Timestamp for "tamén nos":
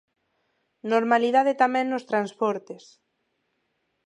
1.63-2.07